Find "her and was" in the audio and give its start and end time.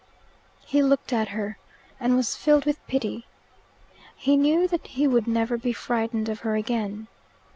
1.27-2.35